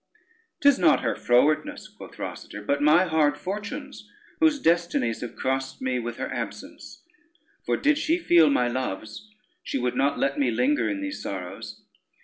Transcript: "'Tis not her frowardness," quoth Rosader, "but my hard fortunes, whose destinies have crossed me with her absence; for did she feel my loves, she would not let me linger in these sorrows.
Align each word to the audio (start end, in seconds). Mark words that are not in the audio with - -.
"'Tis 0.61 0.79
not 0.79 1.01
her 1.01 1.13
frowardness," 1.15 1.87
quoth 1.87 2.17
Rosader, 2.17 2.65
"but 2.65 2.81
my 2.81 3.03
hard 3.05 3.37
fortunes, 3.37 4.09
whose 4.39 4.59
destinies 4.59 5.21
have 5.21 5.35
crossed 5.35 5.79
me 5.79 5.99
with 5.99 6.17
her 6.17 6.33
absence; 6.33 7.03
for 7.67 7.77
did 7.77 7.99
she 7.99 8.17
feel 8.17 8.49
my 8.49 8.67
loves, 8.67 9.29
she 9.61 9.77
would 9.77 9.95
not 9.95 10.17
let 10.17 10.39
me 10.39 10.49
linger 10.49 10.89
in 10.89 11.01
these 11.01 11.21
sorrows. 11.21 11.83